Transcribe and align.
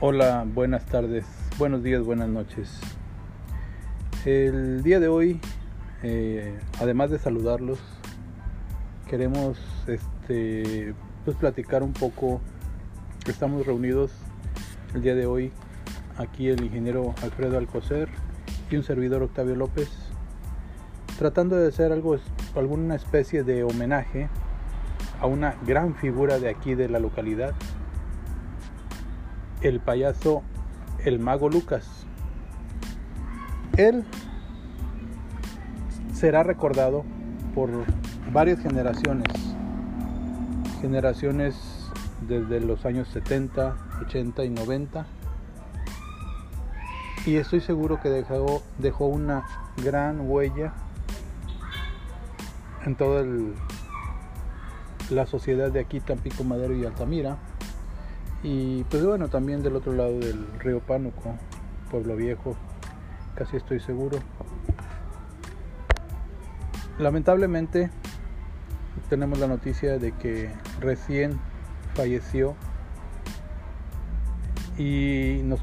Hola, 0.00 0.44
buenas 0.44 0.84
tardes, 0.86 1.24
buenos 1.56 1.84
días, 1.84 2.02
buenas 2.02 2.28
noches. 2.28 2.80
El 4.24 4.82
día 4.82 4.98
de 4.98 5.06
hoy, 5.06 5.40
eh, 6.02 6.58
además 6.80 7.10
de 7.10 7.18
saludarlos, 7.20 7.78
queremos 9.08 9.56
este, 9.86 10.94
pues 11.24 11.36
platicar 11.36 11.84
un 11.84 11.92
poco. 11.92 12.40
Estamos 13.28 13.66
reunidos 13.66 14.10
el 14.94 15.02
día 15.02 15.14
de 15.14 15.26
hoy 15.26 15.52
aquí 16.18 16.48
el 16.48 16.64
ingeniero 16.64 17.14
Alfredo 17.22 17.56
Alcocer 17.56 18.08
y 18.70 18.76
un 18.76 18.82
servidor 18.82 19.22
Octavio 19.22 19.54
López, 19.54 19.90
tratando 21.18 21.54
de 21.54 21.68
hacer 21.68 21.92
algo, 21.92 22.18
alguna 22.56 22.96
especie 22.96 23.44
de 23.44 23.62
homenaje 23.62 24.28
a 25.20 25.26
una 25.26 25.54
gran 25.64 25.94
figura 25.94 26.40
de 26.40 26.48
aquí 26.48 26.74
de 26.74 26.88
la 26.88 26.98
localidad, 26.98 27.54
el 29.64 29.80
payaso 29.80 30.42
El 31.04 31.18
Mago 31.18 31.48
Lucas. 31.48 32.04
Él 33.76 34.04
será 36.12 36.42
recordado 36.42 37.04
por 37.54 37.70
varias 38.30 38.60
generaciones, 38.60 39.26
generaciones 40.80 41.90
desde 42.28 42.60
los 42.60 42.84
años 42.84 43.08
70, 43.08 43.76
80 44.06 44.44
y 44.44 44.50
90. 44.50 45.06
Y 47.26 47.36
estoy 47.36 47.60
seguro 47.60 48.00
que 48.02 48.10
dejó, 48.10 48.62
dejó 48.78 49.06
una 49.06 49.44
gran 49.82 50.28
huella 50.28 50.74
en 52.84 52.96
toda 52.96 53.24
la 55.08 55.26
sociedad 55.26 55.70
de 55.70 55.80
aquí, 55.80 56.00
Tampico 56.00 56.44
Madero 56.44 56.76
y 56.76 56.84
Altamira. 56.84 57.38
Y 58.44 58.84
pues 58.84 59.02
bueno, 59.02 59.28
también 59.28 59.62
del 59.62 59.74
otro 59.74 59.94
lado 59.94 60.20
del 60.20 60.46
río 60.60 60.80
Pánuco, 60.80 61.34
Pueblo 61.90 62.14
Viejo, 62.14 62.54
casi 63.34 63.56
estoy 63.56 63.80
seguro. 63.80 64.18
Lamentablemente 66.98 67.90
tenemos 69.08 69.38
la 69.38 69.46
noticia 69.46 69.98
de 69.98 70.12
que 70.12 70.50
recién 70.78 71.40
falleció 71.94 72.54
y 74.76 75.40
nos, 75.44 75.60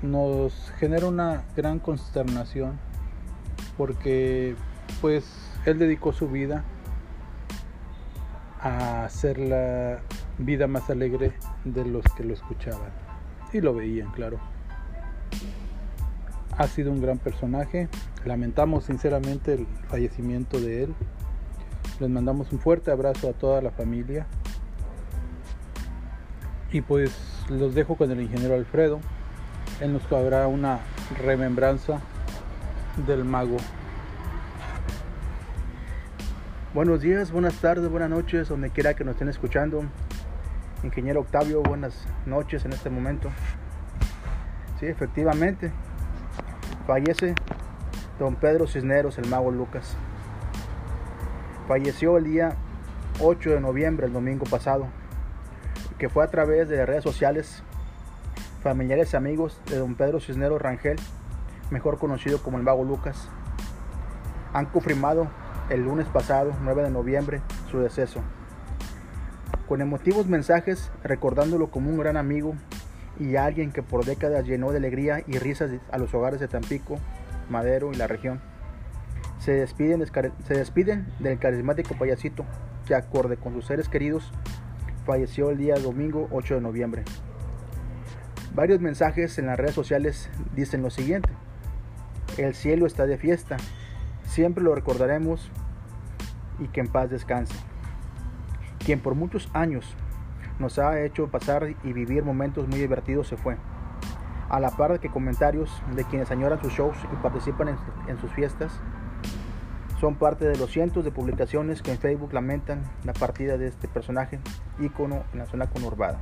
nos 0.00 0.72
genera 0.78 1.06
una 1.06 1.44
gran 1.54 1.78
consternación 1.78 2.78
porque 3.76 4.56
pues 5.02 5.26
él 5.66 5.78
dedicó 5.78 6.14
su 6.14 6.28
vida 6.28 6.64
a 8.62 9.04
hacer 9.04 9.38
la 9.38 10.00
vida 10.38 10.66
más 10.66 10.90
alegre 10.90 11.32
de 11.64 11.84
los 11.84 12.04
que 12.16 12.24
lo 12.24 12.34
escuchaban 12.34 12.90
y 13.52 13.60
lo 13.60 13.74
veían, 13.74 14.10
claro. 14.12 14.38
Ha 16.56 16.66
sido 16.66 16.92
un 16.92 17.00
gran 17.00 17.18
personaje. 17.18 17.88
Lamentamos 18.24 18.84
sinceramente 18.84 19.54
el 19.54 19.66
fallecimiento 19.88 20.60
de 20.60 20.84
él. 20.84 20.94
Les 22.00 22.10
mandamos 22.10 22.52
un 22.52 22.58
fuerte 22.58 22.90
abrazo 22.90 23.28
a 23.28 23.32
toda 23.32 23.62
la 23.62 23.70
familia. 23.70 24.26
Y 26.72 26.80
pues 26.80 27.12
los 27.48 27.74
dejo 27.74 27.96
con 27.96 28.10
el 28.10 28.20
ingeniero 28.20 28.54
Alfredo. 28.54 29.00
Él 29.80 29.92
nos 29.92 30.10
habrá 30.12 30.48
una 30.48 30.80
remembranza 31.20 32.00
del 33.06 33.24
mago 33.24 33.56
Buenos 36.74 37.02
días, 37.02 37.30
buenas 37.30 37.54
tardes, 37.60 37.88
buenas 37.88 38.10
noches, 38.10 38.48
donde 38.48 38.68
quiera 38.68 38.94
que 38.94 39.04
nos 39.04 39.12
estén 39.12 39.28
escuchando. 39.28 39.84
Ingeniero 40.84 41.20
Octavio, 41.20 41.62
buenas 41.62 42.06
noches 42.26 42.66
en 42.66 42.74
este 42.74 42.90
momento. 42.90 43.30
Sí, 44.78 44.86
efectivamente, 44.86 45.72
fallece 46.86 47.34
don 48.18 48.36
Pedro 48.36 48.66
Cisneros, 48.66 49.16
el 49.16 49.26
mago 49.28 49.50
Lucas. 49.50 49.96
Falleció 51.66 52.18
el 52.18 52.24
día 52.24 52.56
8 53.20 53.50
de 53.50 53.60
noviembre, 53.60 54.06
el 54.06 54.12
domingo 54.12 54.44
pasado, 54.44 54.86
que 55.98 56.10
fue 56.10 56.22
a 56.22 56.28
través 56.28 56.68
de 56.68 56.84
redes 56.84 57.02
sociales, 57.02 57.62
familiares 58.62 59.14
y 59.14 59.16
amigos 59.16 59.58
de 59.70 59.78
don 59.78 59.94
Pedro 59.94 60.20
Cisneros 60.20 60.60
Rangel, 60.60 60.98
mejor 61.70 61.98
conocido 61.98 62.42
como 62.42 62.58
el 62.58 62.62
mago 62.62 62.84
Lucas, 62.84 63.30
han 64.52 64.66
confirmado 64.66 65.28
el 65.70 65.80
lunes 65.80 66.06
pasado, 66.08 66.52
9 66.62 66.82
de 66.82 66.90
noviembre, 66.90 67.40
su 67.70 67.78
deceso. 67.80 68.20
Con 69.68 69.80
emotivos 69.80 70.26
mensajes 70.26 70.90
recordándolo 71.02 71.70
como 71.70 71.90
un 71.90 71.98
gran 71.98 72.16
amigo 72.16 72.54
y 73.18 73.36
alguien 73.36 73.72
que 73.72 73.82
por 73.82 74.04
décadas 74.04 74.46
llenó 74.46 74.70
de 74.70 74.78
alegría 74.78 75.22
y 75.26 75.38
risas 75.38 75.70
a 75.90 75.98
los 75.98 76.12
hogares 76.14 76.40
de 76.40 76.48
Tampico, 76.48 76.98
Madero 77.48 77.92
y 77.92 77.96
la 77.96 78.06
región. 78.06 78.40
Se 79.38 79.52
despiden, 79.52 80.04
se 80.46 80.54
despiden 80.54 81.06
del 81.18 81.38
carismático 81.38 81.94
payasito 81.98 82.44
que 82.86 82.94
acorde 82.94 83.36
con 83.36 83.54
sus 83.54 83.66
seres 83.66 83.88
queridos 83.88 84.32
falleció 85.06 85.50
el 85.50 85.58
día 85.58 85.74
domingo 85.74 86.28
8 86.30 86.56
de 86.56 86.60
noviembre. 86.60 87.02
Varios 88.54 88.80
mensajes 88.80 89.38
en 89.38 89.46
las 89.46 89.58
redes 89.58 89.74
sociales 89.74 90.30
dicen 90.54 90.82
lo 90.82 90.90
siguiente. 90.90 91.28
El 92.38 92.54
cielo 92.54 92.86
está 92.86 93.06
de 93.06 93.18
fiesta, 93.18 93.56
Siempre 94.26 94.64
lo 94.64 94.74
recordaremos 94.74 95.48
y 96.58 96.68
que 96.68 96.80
en 96.80 96.88
paz 96.88 97.10
descanse. 97.10 97.54
Quien 98.84 99.00
por 99.00 99.14
muchos 99.14 99.48
años 99.54 99.96
nos 100.58 100.78
ha 100.78 101.00
hecho 101.00 101.28
pasar 101.28 101.74
y 101.82 101.92
vivir 101.92 102.22
momentos 102.22 102.68
muy 102.68 102.78
divertidos 102.78 103.28
se 103.28 103.36
fue. 103.36 103.56
A 104.48 104.60
la 104.60 104.70
par 104.70 104.92
de 104.92 104.98
que 104.98 105.08
comentarios 105.08 105.82
de 105.94 106.04
quienes 106.04 106.30
añoran 106.30 106.60
sus 106.60 106.72
shows 106.72 106.96
y 107.12 107.16
participan 107.22 107.76
en, 108.08 108.18
sus 108.18 108.30
fiestas, 108.32 108.78
son 110.00 110.16
parte 110.16 110.44
de 110.44 110.56
los 110.56 110.70
cientos 110.70 111.02
de 111.02 111.10
publicaciones 111.10 111.80
que 111.80 111.92
en 111.92 111.98
Facebook 111.98 112.34
lamentan 112.34 112.82
la 113.04 113.14
partida 113.14 113.56
de 113.56 113.68
este 113.68 113.88
personaje, 113.88 114.38
ícono 114.78 115.24
en 115.32 115.38
la 115.38 115.46
zona 115.46 115.66
conurbada. 115.66 116.20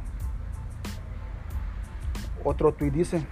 Otro 2.45 2.73
tuit 2.75 2.95
dice, 2.95 3.27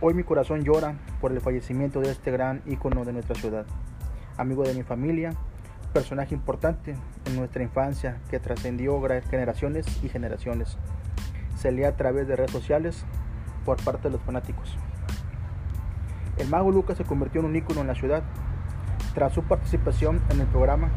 hoy 0.00 0.12
mi 0.12 0.22
corazón 0.22 0.64
llora 0.64 0.96
por 1.20 1.32
el 1.32 1.40
fallecimiento 1.40 2.00
de 2.00 2.10
este 2.10 2.30
gran 2.30 2.62
ícono 2.66 3.04
de 3.04 3.14
nuestra 3.14 3.34
ciudad 3.36 3.66
amigo 4.40 4.62
de 4.64 4.74
mi 4.74 4.82
familia, 4.82 5.34
personaje 5.92 6.34
importante 6.34 6.94
en 7.26 7.36
nuestra 7.36 7.62
infancia 7.62 8.18
que 8.30 8.40
trascendió 8.40 9.00
generaciones 9.30 9.86
y 10.02 10.08
generaciones. 10.08 10.76
Se 11.56 11.72
lee 11.72 11.84
a 11.84 11.96
través 11.96 12.26
de 12.26 12.36
redes 12.36 12.52
sociales 12.52 13.04
por 13.64 13.82
parte 13.82 14.08
de 14.08 14.12
los 14.12 14.22
fanáticos. 14.22 14.76
El 16.38 16.48
mago 16.48 16.70
Lucas 16.70 16.96
se 16.96 17.04
convirtió 17.04 17.40
en 17.40 17.46
un 17.48 17.56
ícono 17.56 17.82
en 17.82 17.86
la 17.86 17.94
ciudad 17.94 18.22
tras 19.14 19.32
su 19.32 19.42
participación 19.42 20.22
en 20.30 20.40
el 20.40 20.46
programa 20.46 20.90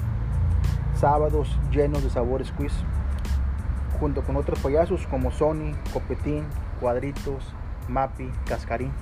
Sábados 1.04 1.60
llenos 1.70 2.02
de 2.02 2.10
sabores 2.10 2.54
quiz, 2.54 2.72
junto 4.00 4.24
con 4.24 4.38
otros 4.38 4.60
payasos 4.60 5.06
como 5.08 5.31
Sony, 5.31 5.74
Copetín, 5.92 6.46
Cuadritos, 6.80 7.44
Mapi, 7.90 8.31
Cascarín. 8.46 8.94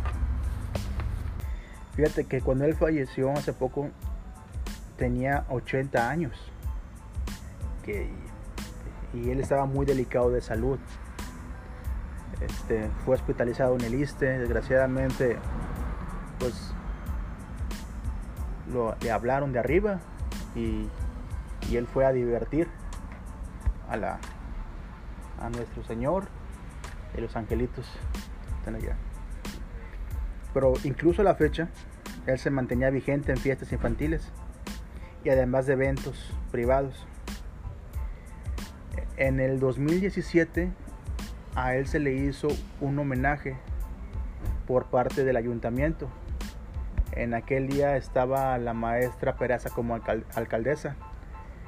Fíjate 1.94 2.26
que 2.26 2.42
cuando 2.42 2.66
él 2.66 2.74
falleció 2.74 3.32
hace 3.34 3.54
poco 3.54 3.90
tenía 5.02 5.46
80 5.50 6.12
años 6.12 6.32
y 9.14 9.32
él 9.32 9.40
estaba 9.40 9.66
muy 9.66 9.84
delicado 9.84 10.30
de 10.30 10.42
salud. 10.42 10.78
Este, 12.40 12.88
fue 13.04 13.16
hospitalizado 13.16 13.74
en 13.78 13.82
el 13.82 13.96
ISTE, 13.96 14.38
desgraciadamente 14.38 15.38
pues 16.38 16.72
le 19.02 19.12
hablaron 19.12 19.52
de 19.54 19.60
arriba 19.60 20.02
y, 20.56 20.88
él 21.76 21.88
fue 21.88 22.06
a 22.06 22.12
divertir 22.12 22.68
a, 23.90 23.98
la, 23.98 24.20
a 25.40 25.50
nuestro 25.50 25.84
Señor 25.84 26.26
y 27.18 27.22
los 27.22 27.36
angelitos. 27.36 27.88
Pero 30.54 30.74
incluso 30.84 31.24
a 31.24 31.26
la 31.26 31.34
fecha, 31.34 31.70
él 32.28 32.38
se 32.38 32.52
mantenía 32.52 32.92
vigente 32.92 33.32
en 33.32 33.38
fiestas 33.40 33.72
infantiles 33.72 34.32
y 35.24 35.30
además 35.30 35.66
de 35.66 35.74
eventos 35.74 36.34
privados. 36.52 37.06
En 39.18 39.40
el 39.40 39.60
2017 39.60 40.72
a 41.56 41.76
él 41.76 41.88
se 41.88 42.00
le 42.00 42.14
hizo 42.14 42.48
un 42.80 42.98
homenaje 42.98 43.58
por 44.68 44.86
parte 44.86 45.24
del 45.24 45.36
ayuntamiento. 45.36 46.10
En 47.12 47.34
aquel 47.34 47.68
día 47.68 47.98
estaba 47.98 48.58
la 48.58 48.74
maestra 48.74 49.36
Peraza 49.36 49.70
como 49.70 49.96
alcaldesa. 49.96 50.96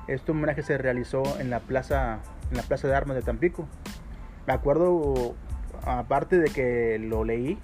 Este 0.08 0.32
homenaje 0.32 0.64
se 0.64 0.78
realizó 0.78 1.40
en 1.40 1.50
la 1.50 1.60
plaza, 1.60 2.20
en 2.50 2.58
la 2.58 2.64
plaza 2.64 2.88
de 2.88 2.96
armas 2.96 3.16
de 3.16 3.24
Tampico. 3.24 3.68
Me 4.48 4.54
acuerdo, 4.54 5.36
aparte 5.86 6.40
de 6.40 6.50
que 6.50 6.98
lo 6.98 7.24
leí, 7.24 7.60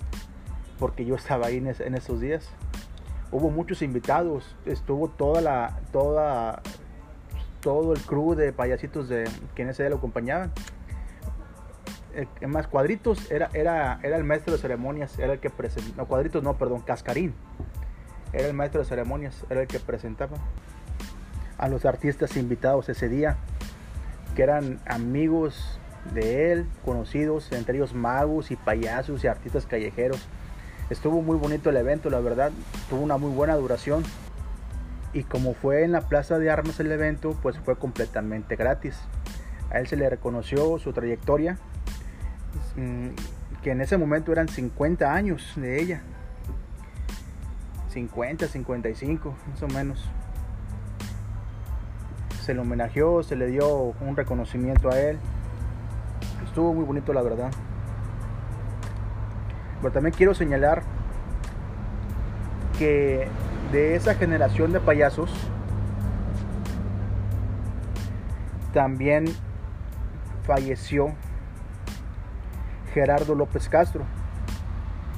porque 0.78 1.06
yo 1.06 1.16
estaba 1.16 1.48
ahí 1.48 1.58
en 1.58 1.96
esos 1.96 2.20
días 2.20 2.54
hubo 3.32 3.50
muchos 3.50 3.82
invitados, 3.82 4.56
estuvo 4.66 5.10
toda 5.10 5.42
la, 5.42 5.80
toda, 5.92 6.62
todo 7.62 7.94
el 7.94 8.02
crew 8.02 8.36
de 8.36 8.54
payasitos 8.54 9.10
de 9.10 9.30
quienes 9.56 9.78
se 9.78 9.90
lo 9.90 9.98
acompañaban. 9.98 10.52
eh, 12.14 12.48
más 12.48 12.68
cuadritos 12.68 13.30
era, 13.32 13.50
era, 13.54 14.00
era 14.04 14.18
el 14.18 14.24
maestro 14.24 14.54
de 14.54 14.60
ceremonias, 14.60 15.18
era 15.20 15.34
el 15.34 15.40
que 15.40 15.50
presentaba, 15.50 15.96
no 15.98 16.08
cuadritos 16.08 16.44
no, 16.44 16.58
perdón, 16.58 16.82
Cascarín, 16.82 17.34
era 18.34 18.48
el 18.48 18.54
maestro 18.54 18.82
de 18.82 18.88
ceremonias, 18.88 19.46
era 19.50 19.62
el 19.62 19.68
que 19.68 19.80
presentaba 19.80 20.38
a 21.58 21.68
los 21.68 21.86
artistas 21.86 22.38
invitados 22.38 22.90
ese 22.90 23.10
día, 23.10 23.38
que 24.36 24.44
eran 24.44 24.80
amigos 24.88 25.80
de 26.14 26.52
él, 26.52 26.66
conocidos, 26.86 27.52
entre 27.52 27.76
ellos 27.76 27.94
magos 27.94 28.52
y 28.52 28.56
payasos 28.56 29.24
y 29.24 29.28
artistas 29.28 29.66
callejeros. 29.66 30.28
Estuvo 30.90 31.22
muy 31.22 31.38
bonito 31.38 31.70
el 31.70 31.78
evento, 31.78 32.10
la 32.10 32.20
verdad, 32.20 32.52
tuvo 32.90 33.02
una 33.02 33.18
muy 33.18 33.32
buena 33.32 33.56
duración. 33.56 34.04
Y 35.14 35.24
como 35.24 35.54
fue 35.54 35.84
en 35.84 35.92
la 35.92 36.02
Plaza 36.02 36.40
de 36.40 36.50
Armas 36.50 36.80
el 36.80 36.92
evento, 36.92 37.38
pues 37.42 37.58
fue 37.60 37.76
completamente 37.76 38.56
gratis. 38.56 39.00
A 39.72 39.80
él 39.80 39.88
se 39.88 39.96
le 39.96 40.10
reconoció 40.10 40.80
su 40.80 40.92
trayectoria, 40.92 41.58
mm, 42.76 43.10
que 43.62 43.72
en 43.72 43.82
ese 43.82 43.98
momento 43.98 44.32
eran 44.32 44.48
50 44.48 45.14
años 45.14 45.54
de 45.56 45.80
ella. 45.80 46.02
50, 47.90 48.48
55, 48.48 49.36
más 49.48 49.64
o 49.64 49.68
menos. 49.68 50.10
Se 52.44 52.54
le 52.56 52.62
homenajeó, 52.62 53.22
se 53.22 53.36
le 53.36 53.48
dio 53.48 53.94
un 54.02 54.16
reconocimiento 54.16 54.90
a 54.90 55.00
él. 55.00 55.20
Estuvo 56.46 56.74
muy 56.74 56.84
bonito, 56.84 57.14
la 57.14 57.22
verdad. 57.22 57.52
Pero 59.82 59.94
también 59.94 60.14
quiero 60.16 60.34
señalar 60.34 60.84
que 62.78 63.28
de 63.72 63.96
esa 63.96 64.16
generación 64.16 64.72
de 64.72 64.80
payasos, 64.80 65.32
también 68.74 69.26
falleció 70.44 71.14
Gerardo 72.94 73.36
López 73.36 73.70
Castro, 73.70 74.04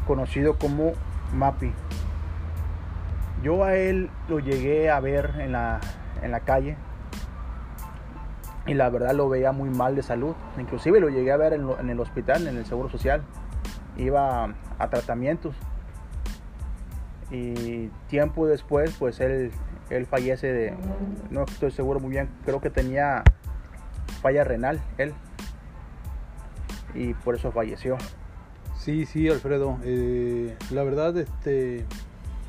conocido 0.05 0.57
como 0.57 0.93
Mapi. 1.33 1.71
Yo 3.43 3.63
a 3.63 3.75
él 3.75 4.09
lo 4.27 4.39
llegué 4.39 4.89
a 4.89 4.99
ver 4.99 5.35
en 5.39 5.53
la, 5.53 5.79
en 6.21 6.31
la 6.31 6.41
calle 6.41 6.77
y 8.67 8.73
la 8.73 8.89
verdad 8.89 9.13
lo 9.13 9.29
veía 9.29 9.51
muy 9.51 9.69
mal 9.69 9.95
de 9.95 10.03
salud. 10.03 10.35
Inclusive 10.57 10.99
lo 10.99 11.09
llegué 11.09 11.31
a 11.31 11.37
ver 11.37 11.53
en, 11.53 11.67
en 11.79 11.89
el 11.89 11.99
hospital, 11.99 12.47
en 12.47 12.57
el 12.57 12.65
Seguro 12.65 12.89
Social. 12.89 13.23
Iba 14.01 14.55
a 14.79 14.89
tratamientos 14.89 15.55
y 17.29 17.87
tiempo 18.09 18.47
después 18.47 18.93
pues 18.99 19.19
él, 19.19 19.51
él 19.89 20.05
fallece 20.05 20.51
de, 20.51 20.73
no 21.29 21.43
estoy 21.43 21.71
seguro 21.71 21.99
muy 21.99 22.09
bien, 22.09 22.29
creo 22.45 22.59
que 22.59 22.69
tenía 22.69 23.23
falla 24.21 24.43
renal 24.43 24.81
él 24.97 25.13
y 26.93 27.13
por 27.13 27.35
eso 27.35 27.51
falleció. 27.51 27.97
Sí, 28.77 29.05
sí, 29.05 29.29
Alfredo. 29.29 29.77
Eh, 29.83 30.57
la 30.71 30.83
verdad, 30.83 31.15
este, 31.17 31.85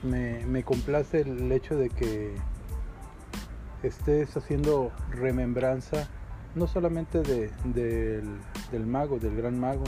me, 0.02 0.44
me, 0.46 0.64
complace 0.64 1.20
el 1.20 1.52
hecho 1.52 1.76
de 1.76 1.90
que 1.90 2.34
estés 3.82 4.36
haciendo 4.36 4.90
remembranza 5.10 6.08
no 6.54 6.66
solamente 6.66 7.22
de, 7.22 7.50
del, 7.64 8.24
del 8.70 8.86
mago, 8.86 9.18
del 9.18 9.36
gran 9.36 9.58
mago, 9.58 9.84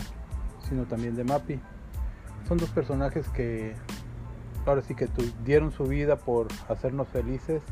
sino 0.69 0.84
también 0.84 1.16
de 1.16 1.25
Mapi. 1.25 1.61
Son 2.49 2.58
dos 2.58 2.70
personajes 2.70 3.28
que 3.31 3.75
ahora 4.66 4.82
sí 4.82 4.94
que 4.94 5.08
dieron 5.44 5.72
su 5.72 5.84
vida 5.84 6.16
por 6.16 6.49
hacernos 6.69 7.08
felices, 7.08 7.62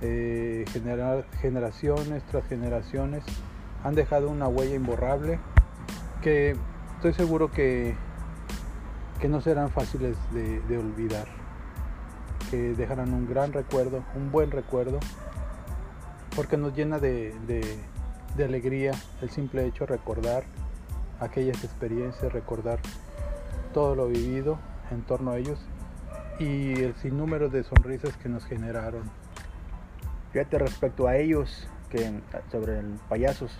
eh, 0.00 0.64
generar, 0.72 1.26
generaciones 1.40 2.22
tras 2.24 2.46
generaciones, 2.46 3.24
han 3.84 3.94
dejado 3.94 4.28
una 4.28 4.48
huella 4.48 4.74
imborrable 4.74 5.38
que 6.22 6.56
estoy 6.96 7.14
seguro 7.14 7.50
que, 7.50 7.94
que 9.20 9.28
no 9.28 9.40
serán 9.40 9.70
fáciles 9.70 10.16
de, 10.32 10.78
olvidar, 10.78 11.26
que 12.50 12.74
dejarán 12.74 13.14
un 13.14 13.28
gran 13.28 13.52
recuerdo, 13.52 14.04
un 14.14 14.30
buen 14.30 14.50
recuerdo, 14.50 15.00
porque 16.36 16.56
nos 16.56 16.74
llena 16.74 16.98
de, 16.98 17.34
de 18.36 18.44
alegría 18.44 18.92
el 19.22 19.30
simple 19.30 19.66
hecho 19.66 19.86
de 19.86 19.96
recordar 19.96 20.44
aquellas 21.20 21.62
experiencias, 21.62 22.32
recordar 22.32 22.80
todo 23.72 23.94
lo 23.94 24.08
vivido 24.08 24.58
en 24.90 25.02
torno 25.02 25.30
a 25.32 25.38
ellos 25.38 25.60
y 26.38 26.72
el 26.82 26.94
sinnúmero 26.96 27.48
de 27.48 27.62
sonrisas 27.62 28.16
que 28.16 28.28
nos 28.28 28.44
generaron. 28.46 29.02
Fíjate 30.32 30.58
respecto 30.58 31.06
a 31.06 31.16
ellos, 31.16 31.68
que 31.90 32.20
sobre 32.50 32.78
el 32.78 32.98
payasos. 33.08 33.52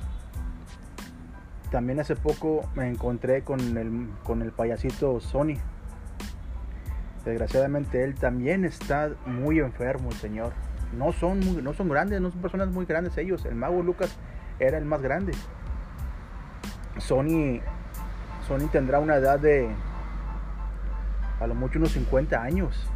También 1.70 2.00
hace 2.00 2.16
poco 2.16 2.68
me 2.74 2.88
encontré 2.88 3.42
con 3.42 3.76
el, 3.76 4.08
con 4.24 4.42
el 4.42 4.50
payasito 4.50 5.20
Sony. 5.20 5.54
Desgraciadamente 7.24 8.02
él 8.02 8.14
también 8.14 8.64
está 8.64 9.10
muy 9.26 9.58
enfermo, 9.58 10.10
el 10.10 10.16
señor. 10.16 10.52
No 10.96 11.12
son, 11.12 11.62
no 11.62 11.72
son 11.74 11.88
grandes, 11.88 12.20
no 12.20 12.30
son 12.30 12.40
personas 12.40 12.68
muy 12.68 12.86
grandes 12.86 13.16
ellos. 13.18 13.44
El 13.44 13.54
mago 13.54 13.82
Lucas 13.82 14.16
era 14.58 14.78
el 14.78 14.84
más 14.84 15.02
grande. 15.02 15.32
Sony, 16.98 17.60
Sony 18.46 18.69
tendrá 18.70 18.98
una 18.98 19.16
edad 19.16 19.38
de 19.38 19.70
a 21.40 21.46
lo 21.46 21.54
mucho 21.54 21.78
unos 21.78 21.92
50 21.92 22.40
años. 22.42 22.87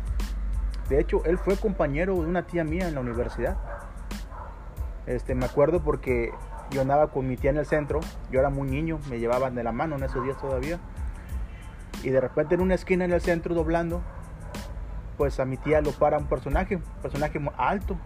De 0.89 1.01
hecho, 1.01 1.25
él 1.25 1.39
fue 1.39 1.57
compañero 1.57 2.15
de 2.15 2.21
una 2.21 2.47
tía 2.47 2.65
mía 2.65 2.89
en 2.89 2.95
la 2.95 3.01
universidad. 3.01 3.57
Este, 5.07 5.35
me 5.35 5.47
acuerdo 5.47 5.83
porque 5.83 6.33
yo 6.71 6.83
andaba 6.83 7.09
con 7.09 7.27
mi 7.27 7.37
tía 7.37 7.51
en 7.51 7.57
el 7.57 7.67
centro, 7.67 8.01
yo 8.31 8.41
era 8.41 8.51
muy 8.51 8.69
niño, 8.69 8.99
me 9.09 9.19
llevaban 9.19 9.55
de 9.55 9.65
la 9.65 9.73
mano 9.73 9.97
en 9.97 10.03
esos 10.03 10.23
días 10.25 10.37
todavía. 10.39 10.79
Y 12.03 12.11
de 12.11 12.21
repente 12.21 12.55
en 12.55 12.61
una 12.61 12.75
esquina 12.75 13.05
en 13.07 13.13
el 13.13 13.21
centro 13.23 13.55
doblando, 13.55 14.03
pues 15.17 15.41
a 15.41 15.47
mi 15.47 15.57
tía 15.57 15.81
lo 15.81 15.93
para 15.93 16.19
un 16.19 16.27
personaje, 16.27 16.77
un 16.77 16.83
personaje 17.01 17.41
alto. 17.57 17.97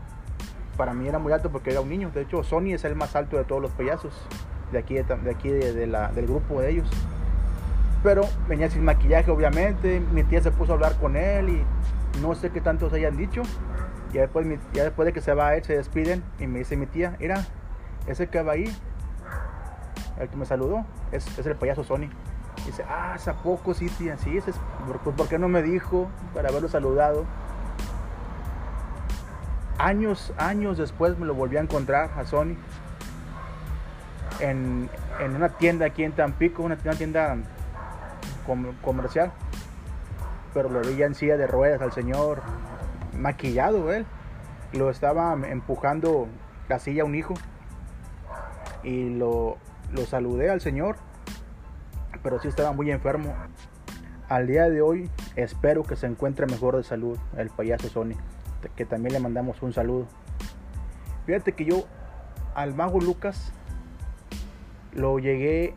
Para 0.76 0.94
mí 0.94 1.08
era 1.08 1.18
muy 1.18 1.32
alto 1.32 1.50
porque 1.50 1.70
era 1.70 1.80
un 1.80 1.88
niño. 1.88 2.10
De 2.10 2.20
hecho, 2.20 2.44
Sony 2.44 2.74
es 2.74 2.84
el 2.84 2.94
más 2.94 3.16
alto 3.16 3.36
de 3.36 3.44
todos 3.44 3.60
los 3.60 3.72
payasos 3.72 4.14
de 4.72 4.78
aquí, 4.78 4.94
de 4.94 5.30
aquí 5.30 5.50
del 5.50 6.26
grupo 6.26 6.60
de 6.60 6.70
ellos. 6.70 6.88
Pero 8.02 8.22
venía 8.48 8.70
sin 8.70 8.84
maquillaje, 8.84 9.30
obviamente. 9.30 10.00
Mi 10.12 10.22
tía 10.24 10.40
se 10.40 10.50
puso 10.50 10.72
a 10.72 10.74
hablar 10.76 10.96
con 10.96 11.16
él 11.16 11.48
y 11.48 12.20
no 12.20 12.34
sé 12.34 12.50
qué 12.50 12.60
tantos 12.60 12.92
hayan 12.92 13.16
dicho. 13.16 13.42
Y 14.12 14.18
después, 14.18 14.46
ya 14.72 14.84
después 14.84 15.06
de 15.06 15.12
que 15.12 15.20
se 15.20 15.34
va 15.34 15.48
a 15.48 15.56
él, 15.56 15.64
se 15.64 15.76
despiden 15.76 16.22
y 16.38 16.46
me 16.46 16.60
dice 16.60 16.76
mi 16.76 16.86
tía, 16.86 17.16
mira, 17.18 17.44
ese 18.06 18.28
que 18.28 18.42
va 18.42 18.52
ahí, 18.52 18.74
el 20.18 20.28
que 20.28 20.36
me 20.36 20.46
saludó, 20.46 20.84
es, 21.12 21.26
el 21.38 21.56
payaso 21.56 21.84
Sony. 21.84 22.08
dice, 22.64 22.84
ah, 22.88 23.16
¿a 23.24 23.32
poco 23.42 23.74
sí, 23.74 23.88
tía? 23.90 24.16
Sí, 24.16 24.38
ese 24.38 24.50
es, 24.50 24.56
pues, 25.02 25.14
¿por 25.14 25.28
qué 25.28 25.38
no 25.38 25.48
me 25.48 25.62
dijo 25.62 26.08
para 26.34 26.48
haberlo 26.48 26.68
saludado? 26.68 27.26
Años, 29.78 30.32
años 30.38 30.78
después 30.78 31.18
me 31.18 31.26
lo 31.26 31.34
volví 31.34 31.56
a 31.56 31.60
encontrar 31.60 32.10
a 32.16 32.24
Sony 32.24 32.56
en, 34.40 34.88
en 35.20 35.36
una 35.36 35.50
tienda 35.50 35.86
aquí 35.86 36.04
en 36.04 36.12
Tampico, 36.12 36.62
una 36.62 36.76
tienda 36.76 37.36
comercial. 38.82 39.32
Pero 40.54 40.68
lo 40.70 40.80
veía 40.80 41.06
en 41.06 41.14
silla 41.14 41.36
de 41.36 41.46
ruedas 41.46 41.82
al 41.82 41.92
señor, 41.92 42.40
maquillado 43.14 43.92
él. 43.92 44.06
Lo 44.72 44.90
estaba 44.90 45.32
empujando 45.32 46.28
la 46.68 46.78
silla 46.78 47.04
un 47.04 47.14
hijo. 47.14 47.34
Y 48.82 49.10
lo, 49.10 49.58
lo 49.92 50.06
saludé 50.06 50.50
al 50.50 50.60
señor. 50.60 50.96
Pero 52.22 52.40
sí 52.40 52.48
estaba 52.48 52.72
muy 52.72 52.90
enfermo. 52.90 53.34
Al 54.28 54.46
día 54.46 54.68
de 54.68 54.82
hoy 54.82 55.10
espero 55.36 55.82
que 55.84 55.96
se 55.96 56.06
encuentre 56.06 56.46
mejor 56.46 56.76
de 56.76 56.82
salud 56.82 57.18
el 57.36 57.50
payaso 57.50 57.88
Sony. 57.88 58.14
Que 58.76 58.84
también 58.84 59.12
le 59.12 59.20
mandamos 59.20 59.62
un 59.62 59.72
saludo. 59.72 60.06
Fíjate 61.26 61.52
que 61.52 61.64
yo 61.64 61.84
al 62.54 62.74
mago 62.74 63.00
Lucas 63.00 63.52
lo 64.92 65.18
llegué 65.18 65.74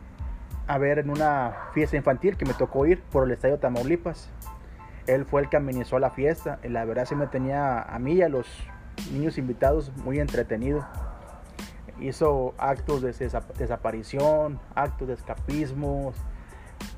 a 0.68 0.78
ver 0.78 1.00
en 1.00 1.10
una 1.10 1.56
fiesta 1.74 1.98
infantil 1.98 2.38
que 2.38 2.46
me 2.46 2.54
tocó 2.54 2.86
ir 2.86 3.02
por 3.02 3.26
el 3.26 3.32
estadio 3.32 3.60
Tamaulipas. 3.60 4.30
Él 5.08 5.26
fue 5.26 5.42
el 5.42 5.50
que 5.50 5.58
amenizó 5.58 6.00
la 6.00 6.12
fiesta. 6.12 6.60
Y 6.64 6.70
la 6.70 6.86
verdad 6.86 7.06
sí 7.06 7.16
me 7.16 7.28
tenía 7.28 7.82
a 7.82 8.00
mí 8.00 8.14
y 8.14 8.22
a 8.22 8.30
los 8.30 8.48
niños 9.12 9.38
invitados 9.38 9.92
muy 9.98 10.20
entretenido. 10.20 10.86
Hizo 12.00 12.54
actos 12.58 13.02
de 13.02 13.14
desaparición, 13.58 14.60
actos 14.74 15.08
de 15.08 15.14
escapismo, 15.14 16.14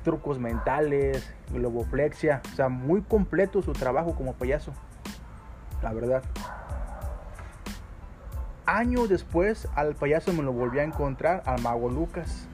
trucos 0.02 0.38
mentales, 0.38 1.34
globoflexia. 1.52 2.42
O 2.52 2.56
sea, 2.56 2.68
muy 2.68 3.02
completo 3.02 3.60
su 3.62 3.72
trabajo 3.72 4.14
como 4.14 4.34
payaso. 4.34 4.72
La 5.82 5.92
verdad. 5.92 6.22
Años 8.66 9.08
después 9.08 9.68
al 9.74 9.94
payaso 9.94 10.32
me 10.32 10.42
lo 10.42 10.52
volví 10.52 10.78
a 10.78 10.84
encontrar, 10.84 11.42
al 11.46 11.60
mago 11.60 11.88
Lucas 11.88 12.48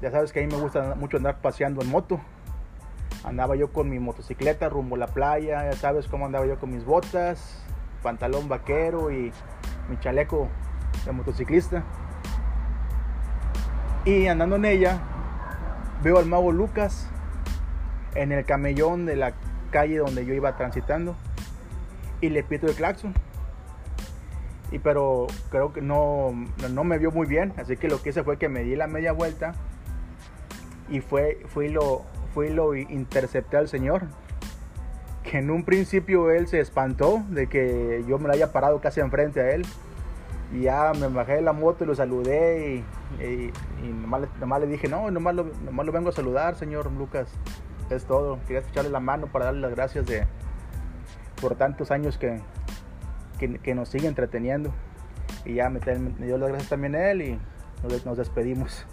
ya 0.00 0.10
sabes 0.10 0.32
que 0.32 0.40
a 0.40 0.46
mí 0.46 0.52
me 0.54 0.60
gusta 0.60 0.94
mucho 0.94 1.16
andar 1.16 1.40
paseando 1.40 1.82
en 1.82 1.90
moto. 1.90 2.20
Andaba 3.24 3.56
yo 3.56 3.72
con 3.72 3.88
mi 3.88 3.98
motocicleta 3.98 4.68
rumbo 4.68 4.96
a 4.96 4.98
la 4.98 5.06
playa, 5.08 5.70
ya 5.70 5.76
sabes 5.76 6.06
cómo 6.06 6.26
andaba 6.26 6.46
yo 6.46 6.58
con 6.58 6.70
mis 6.70 6.84
botas, 6.84 7.64
pantalón 8.02 8.48
vaquero 8.48 9.10
y 9.10 9.32
mi 9.88 9.98
chaleco 9.98 10.48
de 11.04 11.12
motociclista. 11.12 11.82
Y 14.04 14.28
andando 14.28 14.56
en 14.56 14.66
ella, 14.66 15.00
veo 16.02 16.18
al 16.18 16.26
mago 16.26 16.52
Lucas 16.52 17.08
en 18.14 18.32
el 18.32 18.44
camellón 18.44 19.06
de 19.06 19.16
la 19.16 19.32
calle 19.70 19.98
donde 19.98 20.24
yo 20.24 20.34
iba 20.34 20.56
transitando 20.56 21.16
y 22.20 22.28
le 22.28 22.44
pito 22.44 22.66
el 22.66 22.74
claxon. 22.74 23.14
Y 24.72 24.78
pero 24.78 25.26
creo 25.50 25.72
que 25.72 25.80
no, 25.80 26.32
no 26.70 26.84
me 26.84 26.98
vio 26.98 27.12
muy 27.12 27.26
bien, 27.26 27.52
así 27.56 27.76
que 27.76 27.88
lo 27.88 28.02
que 28.02 28.10
hice 28.10 28.24
fue 28.24 28.36
que 28.36 28.48
me 28.48 28.64
di 28.64 28.74
la 28.74 28.88
media 28.88 29.12
vuelta 29.12 29.52
y 30.88 31.00
fue, 31.00 31.42
fui 31.46 31.68
lo, 31.68 32.02
fui 32.34 32.50
lo 32.50 32.74
intercepté 32.74 33.56
al 33.56 33.68
señor. 33.68 34.02
Que 35.22 35.38
en 35.38 35.50
un 35.50 35.64
principio 35.64 36.30
él 36.30 36.46
se 36.46 36.60
espantó 36.60 37.22
de 37.28 37.48
que 37.48 38.04
yo 38.06 38.18
me 38.18 38.28
lo 38.28 38.34
haya 38.34 38.52
parado 38.52 38.80
casi 38.80 39.00
enfrente 39.00 39.40
a 39.40 39.50
él. 39.50 39.64
Y 40.52 40.62
ya 40.62 40.92
me 40.92 41.08
bajé 41.08 41.34
de 41.34 41.42
la 41.42 41.52
moto 41.52 41.82
y 41.82 41.88
lo 41.88 41.94
saludé 41.96 42.84
y, 43.20 43.24
y, 43.24 43.52
nomás, 44.38 44.60
le 44.60 44.66
dije, 44.68 44.86
no, 44.86 45.10
nomás 45.10 45.34
lo, 45.34 45.46
nomás 45.64 45.86
lo 45.86 45.90
vengo 45.90 46.10
a 46.10 46.12
saludar, 46.12 46.54
señor 46.54 46.90
Lucas. 46.92 47.28
Es 47.90 48.04
todo. 48.04 48.38
Quería 48.46 48.60
echarle 48.60 48.90
la 48.90 49.00
mano 49.00 49.26
para 49.26 49.46
darle 49.46 49.60
las 49.62 49.72
gracias 49.72 50.06
de, 50.06 50.24
por 51.40 51.56
tantos 51.56 51.90
años 51.90 52.16
que, 52.16 52.40
que, 53.38 53.74
nos 53.74 53.88
sigue 53.88 54.08
entreteniendo. 54.08 54.72
Y 55.44 55.54
ya 55.54 55.70
me, 55.70 55.80
dio 55.80 56.38
las 56.38 56.48
gracias 56.48 56.70
también 56.70 56.94
a 56.94 57.10
él 57.10 57.22
y 57.22 57.38
nos, 58.04 58.16
despedimos. 58.16 58.86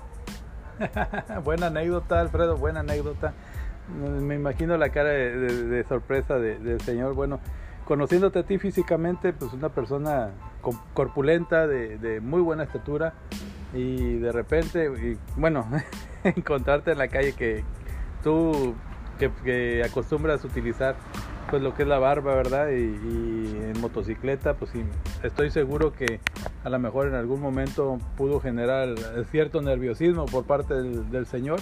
buena 1.43 1.67
anécdota, 1.67 2.19
Alfredo, 2.19 2.57
buena 2.57 2.81
anécdota. 2.81 3.33
Me 3.89 4.35
imagino 4.35 4.77
la 4.77 4.89
cara 4.89 5.09
de, 5.09 5.83
sorpresa 5.87 6.37
del 6.39 6.79
señor. 6.81 7.13
Bueno, 7.15 7.39
conociéndote 7.85 8.39
a 8.39 8.43
ti 8.43 8.57
físicamente, 8.57 9.33
pues 9.33 9.53
una 9.53 9.69
persona 9.69 10.31
corpulenta, 10.93 11.67
de, 11.67 12.19
muy 12.21 12.41
buena 12.41 12.63
estatura, 12.63 13.13
y 13.73 14.17
de 14.19 14.31
repente, 14.31 14.85
y, 14.85 15.17
bueno, 15.35 15.67
encontrarte 16.23 16.91
en 16.91 16.97
la 16.99 17.07
calle 17.07 17.33
que 17.33 17.63
tú 18.23 18.75
que, 19.19 19.31
que 19.43 19.83
acostumbras 19.83 20.43
utilizar 20.45 20.95
pues 21.49 21.61
lo 21.61 21.73
que 21.75 21.83
es 21.83 21.89
la 21.89 21.99
barba, 21.99 22.35
¿verdad? 22.35 22.69
Y, 22.69 23.53
en 23.63 23.79
motocicleta, 23.79 24.55
pues 24.55 24.71
sí, 24.71 24.83
estoy 25.23 25.49
seguro 25.51 25.93
que 25.93 26.19
a 26.63 26.69
lo 26.69 26.79
mejor 26.79 27.07
en 27.07 27.15
algún 27.15 27.41
momento 27.41 27.97
pudo 28.17 28.39
generar 28.39 28.95
cierto 29.31 29.61
nerviosismo 29.61 30.25
por 30.25 30.45
parte 30.45 30.73
del, 30.73 31.25
señor. 31.25 31.59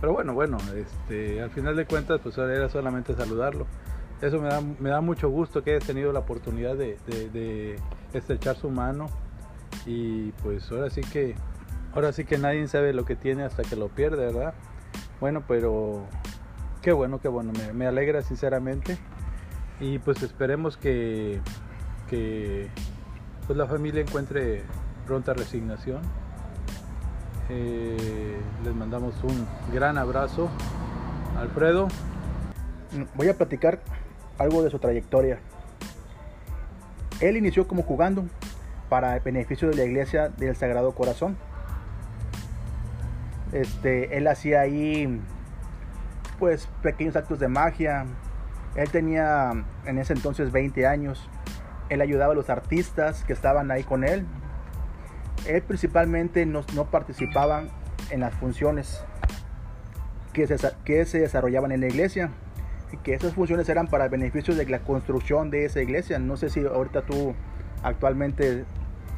Pero 0.00 0.12
bueno, 0.12 0.34
bueno, 0.34 0.58
este, 0.76 1.40
al 1.40 1.50
final 1.50 1.76
de 1.76 1.86
cuentas, 1.86 2.20
pues 2.22 2.36
era 2.38 2.68
solamente 2.68 3.14
saludarlo. 3.14 3.66
Eso 4.20 4.40
me 4.40 4.48
da, 4.48 4.60
me 4.60 4.90
da 4.90 5.00
mucho 5.00 5.28
gusto 5.28 5.62
que 5.62 5.72
hayas 5.72 5.86
tenido 5.86 6.12
la 6.12 6.20
oportunidad 6.20 6.76
de, 6.76 6.98
de 7.06 7.78
estrechar 8.12 8.56
su 8.56 8.70
mano. 8.70 9.08
Y 9.86 10.32
pues 10.42 10.70
ahora 10.70 10.90
sí 10.90 11.02
que, 11.02 11.34
ahora 11.92 12.12
sí 12.12 12.24
que 12.24 12.38
nadie 12.38 12.66
sabe 12.68 12.92
lo 12.92 13.04
que 13.04 13.16
tiene 13.16 13.44
hasta 13.44 13.62
que 13.62 13.76
lo 13.76 13.88
pierde, 13.88 14.26
¿verdad? 14.26 14.54
Bueno, 15.20 15.44
pero 15.46 16.06
Qué 16.84 16.92
bueno, 16.92 17.18
qué 17.18 17.28
bueno, 17.28 17.50
me, 17.72 17.86
alegra 17.86 18.20
sinceramente. 18.20 18.98
Y 19.80 19.98
pues 20.00 20.22
esperemos 20.22 20.76
que, 20.76 21.40
pues 22.10 23.56
la 23.56 23.66
familia 23.66 24.02
encuentre 24.02 24.60
pronta 25.06 25.32
resignación. 25.32 26.02
Eh, 27.48 28.36
les 28.62 28.74
mandamos 28.74 29.14
un 29.24 29.46
gran 29.72 29.96
abrazo. 29.96 30.50
Alfredo. 31.38 31.88
Voy 33.14 33.30
a 33.30 33.38
platicar 33.38 33.80
algo 34.36 34.62
de 34.62 34.68
su 34.68 34.78
trayectoria. 34.78 35.38
Él 37.18 37.38
inició 37.38 37.66
como 37.66 37.82
jugando 37.82 38.26
para 38.90 39.16
el 39.16 39.22
beneficio 39.22 39.70
de 39.70 39.76
la 39.76 39.84
iglesia 39.84 40.28
del 40.28 40.54
Sagrado 40.54 40.92
Corazón. 40.94 41.38
Este, 43.52 44.18
él 44.18 44.26
hacía 44.26 44.60
ahí 44.60 45.18
pues 46.38 46.68
pequeños 46.82 47.16
actos 47.16 47.38
de 47.38 47.48
magia. 47.48 48.06
Él 48.76 48.90
tenía 48.90 49.52
en 49.86 49.98
ese 49.98 50.12
entonces 50.12 50.52
20 50.52 50.86
años. 50.86 51.28
Él 51.88 52.00
ayudaba 52.00 52.32
a 52.32 52.36
los 52.36 52.50
artistas 52.50 53.24
que 53.24 53.32
estaban 53.32 53.70
ahí 53.70 53.82
con 53.84 54.04
él. 54.04 54.26
Él 55.46 55.62
principalmente 55.62 56.46
no, 56.46 56.64
no 56.74 56.86
participaba 56.86 57.64
en 58.10 58.20
las 58.20 58.34
funciones 58.34 59.04
que 60.32 60.46
se, 60.46 60.56
que 60.84 61.04
se 61.04 61.20
desarrollaban 61.20 61.72
en 61.72 61.80
la 61.80 61.86
iglesia. 61.86 62.30
Y 62.92 62.96
que 62.98 63.14
esas 63.14 63.34
funciones 63.34 63.68
eran 63.68 63.88
para 63.88 64.04
el 64.04 64.10
beneficio 64.10 64.54
de 64.54 64.66
la 64.66 64.80
construcción 64.80 65.50
de 65.50 65.64
esa 65.64 65.82
iglesia. 65.82 66.18
No 66.18 66.36
sé 66.36 66.48
si 66.48 66.64
ahorita 66.64 67.02
tú 67.02 67.34
actualmente 67.82 68.64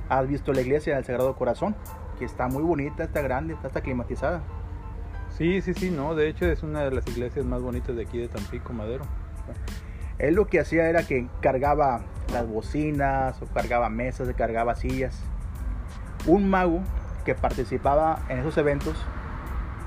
has 0.09 0.27
visto 0.29 0.53
la 0.53 0.61
iglesia 0.61 0.95
del 0.97 1.05
Sagrado 1.05 1.37
Corazón, 1.37 1.75
que 2.19 2.25
está 2.25 2.49
muy 2.49 2.63
bonita, 2.63 3.05
está 3.05 3.21
grande, 3.23 3.57
está 3.65 3.81
climatizada. 3.81 4.43
Sí, 5.37 5.61
sí, 5.61 5.75
sí, 5.75 5.91
no, 5.91 6.15
de 6.15 6.29
hecho 6.29 6.47
es 6.47 6.63
una 6.63 6.83
de 6.83 6.91
las 6.91 7.07
iglesias 7.09 7.45
más 7.45 7.61
bonitas 7.61 7.95
de 7.95 8.05
aquí 8.05 8.19
de 8.19 8.29
Tampico, 8.29 8.73
Madero. 8.73 9.05
Él 10.19 10.35
lo 10.35 10.47
que 10.47 10.61
hacía 10.61 10.89
era 10.89 11.07
que 11.07 11.29
cargaba 11.43 12.01
las 12.33 12.49
bocinas, 12.49 13.43
o 13.43 13.47
cargaba 13.47 13.91
mesas, 13.91 14.33
cargaba 14.35 14.75
sillas. 14.77 15.21
Un 16.27 16.49
mago 16.49 16.81
que 17.27 17.35
participaba 17.35 18.25
en 18.31 18.39
esos 18.39 18.57
eventos 18.57 18.97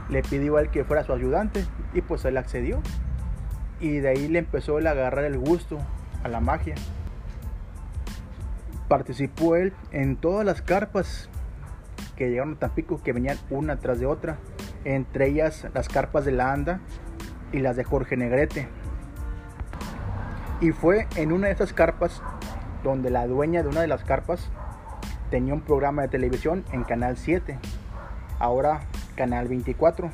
le 0.10 0.22
pidió 0.22 0.58
a 0.58 0.62
él 0.62 0.70
que 0.70 0.84
fuera 0.84 1.04
su 1.04 1.14
ayudante 1.14 1.66
y 1.96 2.02
pues 2.02 2.26
él 2.26 2.38
accedió. 2.38 2.80
Y 3.80 3.98
de 4.00 4.10
ahí 4.10 4.28
le 4.28 4.40
empezó 4.40 4.78
a 4.78 4.82
agarrar 4.82 5.26
el 5.26 5.40
gusto 5.40 5.80
a 6.24 6.28
la 6.28 6.42
magia. 6.42 6.76
Participó 8.88 9.56
él 9.56 9.74
en 9.92 10.16
todas 10.16 10.46
las 10.46 10.62
carpas 10.62 11.28
que 12.16 12.30
llegaron 12.30 12.54
a 12.54 12.60
Tampico, 12.60 13.02
que 13.02 13.14
venían 13.14 13.38
una 13.50 13.78
tras 13.78 14.00
de 14.00 14.06
otra 14.06 14.38
entre 14.86 15.28
ellas 15.28 15.68
las 15.74 15.90
carpas 15.90 16.26
de 16.26 16.32
la 16.32 16.52
Anda 16.52 16.80
y 17.52 17.60
las 17.60 17.76
de 17.76 17.84
Jorge 17.84 18.18
Negrete. 18.18 18.68
Y 20.62 20.72
fue 20.72 21.08
en 21.16 21.32
una 21.32 21.48
de 21.48 21.54
esas 21.54 21.74
carpas 21.74 22.22
donde 22.84 23.10
la 23.10 23.28
dueña 23.28 23.64
de 23.64 23.70
una 23.70 23.82
de 23.82 23.88
las 23.88 24.04
carpas 24.04 24.50
tenía 25.30 25.54
un 25.54 25.62
programa 25.62 26.02
de 26.04 26.08
televisión 26.10 26.66
en 26.72 26.84
Canal 26.84 27.18
7, 27.18 27.58
ahora 28.40 28.82
Canal 29.16 29.48
24. 29.48 30.10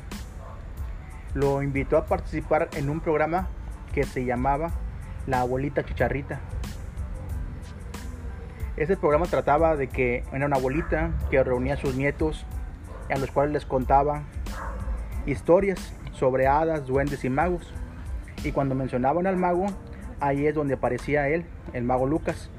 Lo 1.34 1.62
invitó 1.62 1.96
a 1.96 2.06
participar 2.06 2.68
en 2.76 2.90
un 2.90 3.00
programa 3.00 3.48
que 3.92 4.04
se 4.04 4.24
llamaba 4.24 4.70
La 5.26 5.40
abuelita 5.40 5.84
chicharrita. 5.84 6.40
Ese 8.76 8.96
programa 8.96 9.26
trataba 9.26 9.74
de 9.74 9.88
que 9.88 10.22
era 10.32 10.46
una 10.46 10.56
abuelita 10.56 11.10
que 11.30 11.42
reunía 11.42 11.74
a 11.74 11.78
sus 11.78 11.94
nietos 11.94 12.44
a 13.10 13.18
los 13.18 13.30
cuales 13.30 13.52
les 13.52 13.64
contaba 13.64 14.22
historias 15.26 15.92
sobre 16.12 16.46
hadas, 16.46 16.86
duendes 16.86 17.24
y 17.24 17.30
magos. 17.30 17.72
Y 18.44 18.52
cuando 18.52 18.74
mencionaban 18.74 19.26
al 19.26 19.36
mago, 19.36 19.66
ahí 20.20 20.46
es 20.46 20.54
donde 20.54 20.74
aparecía 20.74 21.28
él, 21.28 21.44
el 21.72 21.84
mago 21.84 22.06
Lucas. 22.06 22.50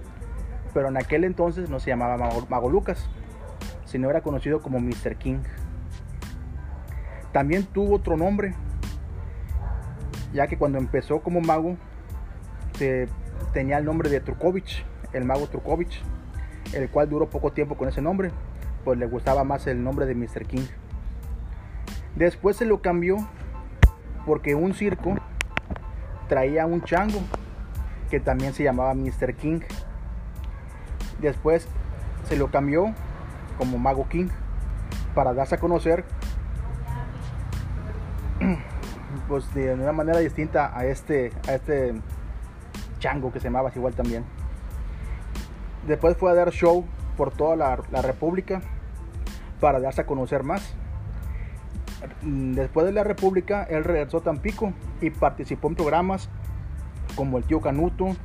Pero 0.74 0.90
en 0.90 0.98
aquel 0.98 1.24
entonces 1.24 1.70
no 1.70 1.80
se 1.80 1.90
llamaba 1.90 2.18
mago, 2.50 2.70
Lucas, 2.70 3.10
sino 3.86 4.10
era 4.10 4.22
conocido 4.22 4.62
como 4.62 4.80
Mr. 4.80 5.16
King. 5.16 5.40
También 7.32 7.64
tuvo 7.66 7.96
otro 7.96 8.18
nombre, 8.18 8.54
ya 10.34 10.48
que 10.48 10.58
cuando 10.58 10.78
empezó 10.78 11.22
como 11.22 11.42
mago 11.42 11.78
tenía 13.54 13.78
el 13.78 13.86
nombre 13.86 14.10
de 14.10 14.20
Trukovich, 14.20 14.86
el 15.14 15.26
mago 15.26 15.48
Trukovich, 15.48 16.02
el 16.74 16.90
cual 16.90 17.10
duró 17.10 17.30
poco 17.30 17.52
tiempo 17.52 17.76
con 17.76 17.88
ese 17.90 18.02
nombre, 18.02 18.32
pues 18.84 19.00
le 19.00 19.08
gustaba 19.08 19.44
más 19.44 19.68
el 19.68 19.84
nombre 19.84 20.06
de 20.06 20.16
Mr. 20.16 20.46
King. 20.46 20.68
Después 22.18 22.58
se 22.58 22.66
lo 22.66 22.82
cambió 22.82 23.18
porque 24.26 24.56
un 24.56 24.74
circo 24.74 25.14
traía 26.28 26.66
un 26.66 26.82
chango 26.82 27.20
que 28.10 28.20
también 28.20 28.54
se 28.54 28.64
llamaba 28.64 28.96
Mr. 28.96 29.36
King. 29.36 29.60
Después 31.22 31.68
se 32.28 32.36
lo 32.36 32.50
cambió 32.50 32.92
como 33.60 33.78
Mago 33.78 34.10
King 34.10 34.30
para 35.14 35.36
darse 35.36 35.56
a 35.56 35.60
conocer 35.60 36.06
pues 39.28 39.54
de 39.54 39.76
una 39.76 39.92
manera 39.92 40.18
distinta 40.18 40.76
a 40.76 40.86
este 40.86 41.32
a 41.48 41.54
este 41.54 41.94
chango 42.98 43.32
que 43.32 43.40
se 43.40 43.46
llamaba 43.46 43.72
igual 43.76 43.94
también. 43.94 44.26
Después 45.86 46.18
fue 46.18 46.32
a 46.32 46.34
dar 46.34 46.50
show 46.50 46.84
por 47.16 47.32
toda 47.32 47.56
la, 47.56 47.78
la 47.92 48.02
República 48.02 48.64
para 49.60 49.80
darse 49.80 50.02
a 50.02 50.08
conocer 50.08 50.42
más. 50.42 50.76
Después 52.22 52.86
de 52.86 52.92
la 52.92 53.04
República, 53.04 53.64
él 53.64 53.84
regresó 53.84 54.18
a 54.18 54.22
Tampico 54.22 54.74
y 55.02 55.10
participó 55.10 55.68
en 55.70 55.76
programas 55.76 56.30
como 57.16 57.38
El 57.38 57.44
Tío 57.44 57.60
Canuto. 57.60 58.16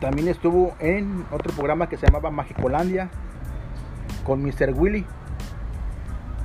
También 0.00 0.28
estuvo 0.28 0.74
en 0.80 1.26
otro 1.30 1.52
programa 1.54 1.88
que 1.88 1.96
se 1.96 2.06
llamaba 2.06 2.30
Magicolandia 2.30 3.10
con 4.24 4.42
Mr. 4.42 4.72
Willy. 4.74 5.04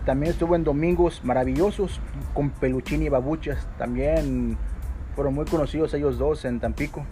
También 0.06 0.32
estuvo 0.32 0.56
en 0.56 0.64
Domingos 0.64 1.24
Maravillosos 1.24 2.02
con 2.34 2.50
Peluchín 2.50 3.04
y 3.04 3.10
Babuchas. 3.10 3.68
También 3.78 4.58
fueron 5.16 5.34
muy 5.34 5.46
conocidos 5.46 5.94
ellos 5.94 6.18
dos 6.18 6.46
en 6.46 6.60
Tampico. 6.60 7.06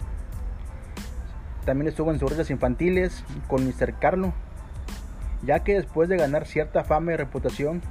También 1.64 1.88
estuvo 1.88 2.10
en 2.10 2.18
Sorrillas 2.18 2.50
Infantiles 2.50 3.24
con 3.46 3.66
Mr. 3.66 3.94
Carlo 3.98 4.32
ya 5.42 5.60
que 5.60 5.74
después 5.74 6.08
de 6.08 6.16
ganar 6.16 6.46
cierta 6.46 6.84
fama 6.84 7.12
y 7.12 7.16
reputación, 7.16 7.82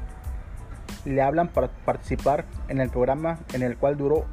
le 1.05 1.21
hablan 1.21 1.47
para 1.47 1.69
participar 1.69 2.45
en 2.67 2.81
el 2.81 2.89
programa 2.89 3.39
en 3.53 3.63
el 3.63 3.77
cual 3.77 3.97
duró 3.97 4.25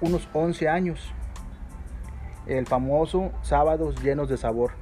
unos 0.00 0.28
11 0.32 0.68
años, 0.68 1.12
el 2.46 2.66
famoso 2.66 3.32
Sábados 3.42 4.02
llenos 4.02 4.28
de 4.28 4.36
sabor. 4.36 4.72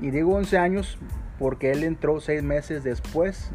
Y 0.00 0.10
digo 0.10 0.34
11 0.36 0.58
años 0.58 0.98
porque 1.38 1.72
él 1.72 1.84
entró 1.84 2.20
6 2.20 2.42
meses 2.42 2.84
después 2.84 3.50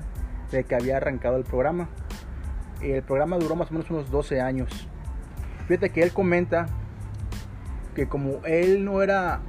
de 0.51 0.63
que 0.63 0.75
había 0.75 0.97
arrancado 0.97 1.37
el 1.37 1.43
programa. 1.43 1.89
El 2.81 3.03
programa 3.03 3.37
duró 3.37 3.55
más 3.55 3.69
o 3.69 3.73
menos 3.73 3.89
unos 3.89 4.11
12 4.11 4.41
años. 4.41 4.87
Fíjate 5.67 5.89
que 5.91 6.03
él 6.03 6.11
comenta 6.11 6.67
que 7.95 8.07
como 8.07 8.43
él 8.45 8.83
no 8.83 9.01
era 9.01 9.41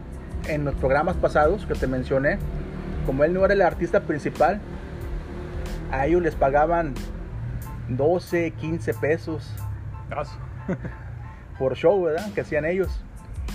en 0.48 0.64
los 0.64 0.74
programas 0.74 1.16
pasados 1.16 1.66
que 1.66 1.74
te 1.74 1.86
mencioné, 1.86 2.38
como 3.06 3.24
él 3.24 3.34
no 3.34 3.44
era 3.44 3.54
el 3.54 3.62
artista 3.62 4.00
principal, 4.00 4.60
a 5.90 6.06
ellos 6.06 6.22
les 6.22 6.34
pagaban 6.34 6.94
12, 7.88 8.50
15 8.52 8.94
pesos 8.94 9.54
por 11.58 11.76
show, 11.76 12.02
¿verdad? 12.02 12.32
Que 12.34 12.40
hacían 12.40 12.64
ellos. 12.64 13.04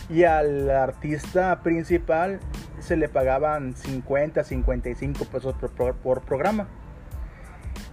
Y 0.09 0.23
al 0.23 0.69
artista 0.69 1.61
principal 1.61 2.39
se 2.79 2.95
le 2.95 3.09
pagaban 3.09 3.75
50, 3.75 4.43
55 4.43 5.25
pesos 5.25 5.55
por, 6.03 6.21
programa. 6.21 6.67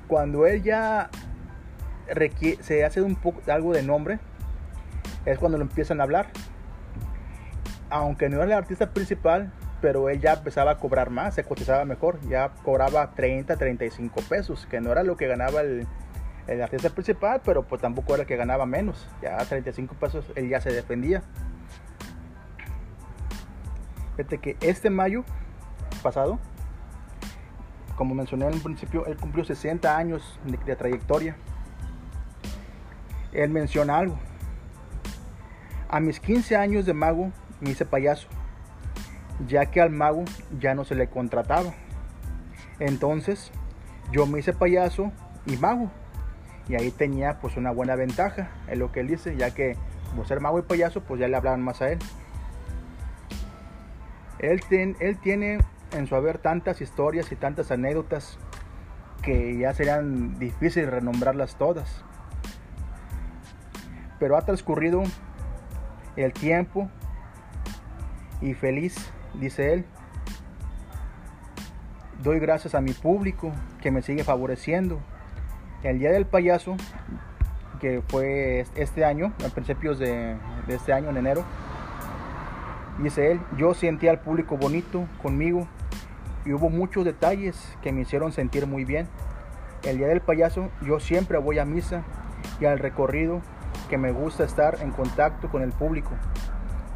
Cuando 0.07 0.47
él 0.47 0.63
ya 0.63 1.11
se 2.61 2.85
hace 2.85 3.03
un 3.03 3.17
poco 3.17 3.41
algo 3.51 3.73
de 3.73 3.83
nombre, 3.83 4.19
es 5.25 5.39
cuando 5.39 5.59
lo 5.59 5.65
empiezan 5.65 6.01
a 6.01 6.05
hablar. 6.05 6.29
Aunque 7.91 8.29
no 8.29 8.37
era 8.37 8.45
el 8.45 8.53
artista 8.53 8.91
principal, 8.91 9.53
pero 9.81 10.09
él 10.09 10.21
ya 10.21 10.35
empezaba 10.35 10.73
a 10.73 10.79
cobrar 10.79 11.11
más, 11.11 11.35
se 11.35 11.45
cotizaba 11.45 11.85
mejor, 11.85 12.21
ya 12.29 12.51
cobraba 12.65 13.13
30, 13.15 13.57
35 13.57 14.23
pesos, 14.29 14.67
que 14.67 14.81
no 14.81 14.91
era 14.93 15.03
lo 15.03 15.17
que 15.17 15.27
ganaba 15.27 15.61
el, 15.61 15.87
el 16.47 16.63
artista 16.63 16.91
principal, 16.91 17.41
pero 17.45 17.65
pues 17.65 17.81
tampoco 17.81 18.15
era 18.15 18.23
el 18.23 18.29
que 18.29 18.37
ganaba 18.37 18.67
menos, 18.67 19.09
ya 19.23 19.37
35 19.37 19.95
pesos 19.95 20.25
él 20.35 20.49
ya 20.49 20.61
se 20.61 20.73
defendía. 20.73 21.23
Fíjate 24.17 24.39
que 24.39 24.57
este 24.61 24.89
mayo 24.89 25.25
pasado, 26.03 26.39
como 27.97 28.15
mencioné 28.15 28.47
en 28.47 28.55
un 28.55 28.61
principio, 28.61 29.05
él 29.07 29.17
cumplió 29.17 29.45
60 29.45 29.95
años 29.95 30.39
de, 30.45 30.77
trayectoria. 30.77 31.37
Él 33.33 33.51
menciona 33.51 33.99
algo. 33.99 34.19
A 35.89 36.01
mis 36.01 36.19
15 36.19 36.57
años 36.57 36.87
de 36.87 36.95
mago 36.95 37.31
me 37.61 37.71
hice 37.71 37.85
payaso, 37.85 38.29
ya 39.47 39.67
que 39.67 39.81
al 39.81 39.91
mago 39.91 40.25
ya 40.59 40.75
no 40.75 40.85
se 40.85 40.95
le 40.95 41.09
contrataba. 41.09 41.73
Entonces 42.79 43.53
yo 44.13 44.27
me 44.27 44.39
hice 44.39 44.53
payaso 44.53 45.13
y 45.47 45.57
mago. 45.57 45.91
Y 46.69 46.75
ahí 46.75 46.91
tenía 46.91 47.39
pues 47.39 47.57
una 47.57 47.71
buena 47.71 47.95
ventaja, 47.95 48.51
es 48.69 48.77
lo 48.77 48.91
que 48.91 49.01
él 49.01 49.09
dice, 49.09 49.37
ya 49.37 49.53
que 49.55 49.77
como 50.11 50.25
ser 50.25 50.41
mago 50.41 50.59
y 50.59 50.63
payaso 50.63 51.03
pues 51.03 51.21
ya 51.21 51.29
le 51.29 51.37
hablaban 51.37 51.63
más 51.63 51.81
a 51.81 51.91
él. 51.91 51.99
Él, 54.39 54.61
él 55.01 55.19
tiene 55.19 55.59
en 55.93 56.07
su 56.07 56.15
haber 56.15 56.39
tantas 56.39 56.81
historias 56.81 57.31
y 57.33 57.37
tantas 57.37 57.71
anécdotas 57.71 58.39
que 59.23 59.57
ya 59.59 59.73
serían 59.75 60.39
difíciles 60.39 60.91
renombrarlas 60.91 61.57
todas. 61.57 62.05
Pero 64.19 64.37
ha 64.37 64.43
transcurrido 64.43 65.03
el 66.17 66.33
tiempo 66.33 66.89
y 68.41 68.55
feliz, 68.55 69.11
dice 69.35 69.73
él. 69.73 69.85
Doy 72.23 72.39
gracias 72.39 72.75
a 72.75 72.81
mi 72.81 72.93
público 72.93 73.53
que 73.83 73.91
me 73.91 74.03
sigue 74.03 74.25
favoreciendo. 74.25 75.01
El 75.83 75.99
Día 75.99 76.11
del 76.11 76.27
Payaso, 76.27 76.77
que 77.81 78.03
fue 78.09 78.67
este 78.75 79.05
año, 79.05 79.33
a 79.45 79.49
principios 79.51 79.99
de, 79.99 80.37
de 80.67 80.75
este 80.75 80.93
año, 80.93 81.11
en 81.11 81.19
enero, 81.19 81.45
Dice 82.99 83.31
él, 83.31 83.41
yo 83.59 83.75
sentí 83.75 84.09
al 84.09 84.21
público 84.21 84.57
bonito 84.57 85.07
conmigo 85.23 85.69
y 86.47 86.53
hubo 86.55 86.71
muchos 86.71 87.05
detalles 87.05 87.77
que 87.83 87.93
me 87.93 88.03
hicieron 88.03 88.33
sentir 88.33 88.67
muy 88.67 88.87
bien. 88.87 89.07
El 89.83 89.99
día 89.99 90.07
del 90.07 90.23
payaso 90.23 90.71
yo 90.81 90.99
siempre 90.99 91.37
voy 91.37 91.59
a 91.59 91.67
misa 91.67 92.05
y 92.59 92.65
al 92.65 92.79
recorrido 92.79 93.43
que 93.91 93.99
me 93.99 94.13
gusta 94.13 94.45
estar 94.45 94.79
en 94.81 94.93
contacto 94.93 95.51
con 95.51 95.63
el 95.63 95.73
público. 95.73 96.13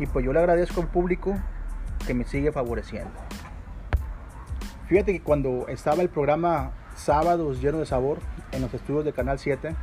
Y 0.00 0.06
pues 0.06 0.24
yo 0.24 0.32
le 0.32 0.40
agradezco 0.40 0.80
al 0.80 0.88
público 0.88 1.38
que 2.06 2.14
me 2.14 2.24
sigue 2.24 2.50
favoreciendo. 2.50 3.12
Fíjate 4.88 5.12
que 5.12 5.22
cuando 5.22 5.68
estaba 5.68 6.02
el 6.02 6.08
programa 6.08 6.72
Sábados 6.96 7.62
lleno 7.62 7.78
de 7.78 7.86
sabor 7.86 8.18
en 8.52 8.62
los 8.62 8.74
estudios 8.74 9.04
de 9.04 9.12
Canal 9.12 9.38
7, 9.38 9.76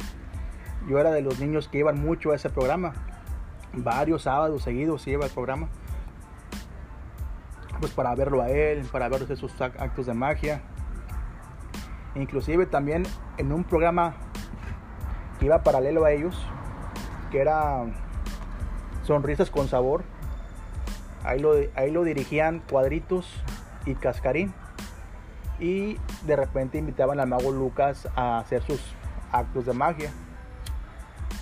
yo 0.89 0.99
era 0.99 1.11
de 1.11 1.21
los 1.21 1.39
niños 1.39 1.67
que 1.67 1.79
iban 1.79 1.99
mucho 1.99 2.31
a 2.31 2.35
ese 2.35 2.49
programa. 2.49 2.93
Varios 3.73 4.23
sábados 4.23 4.63
seguidos 4.63 5.03
se 5.03 5.11
iba 5.11 5.25
el 5.25 5.31
programa 5.31 5.69
pues 7.79 7.91
para 7.91 8.13
verlo 8.15 8.41
a 8.41 8.49
él, 8.49 8.85
para 8.91 9.07
ver 9.09 9.31
esos 9.31 9.59
actos 9.61 10.05
de 10.07 10.13
magia. 10.13 10.61
Inclusive 12.15 12.65
también 12.65 13.03
en 13.37 13.51
un 13.51 13.63
programa 13.63 14.15
que 15.39 15.45
iba 15.45 15.61
paralelo 15.63 16.05
a 16.05 16.11
ellos, 16.11 16.43
que 17.31 17.39
era 17.39 17.85
Sonrisas 19.07 19.49
con 19.49 19.67
Sabor. 19.69 20.03
Ahí 21.23 21.39
lo, 21.39 21.53
ahí 21.75 21.91
lo 21.91 22.03
dirigían 22.03 22.61
Cuadritos 22.69 23.25
y 23.85 23.95
Cascarín. 23.95 24.53
Y 25.59 25.97
de 26.27 26.35
repente 26.35 26.77
invitaban 26.77 27.19
al 27.19 27.27
mago 27.27 27.51
Lucas 27.51 28.07
a 28.15 28.37
hacer 28.37 28.61
sus 28.61 28.79
actos 29.31 29.65
de 29.65 29.73
magia. 29.73 30.11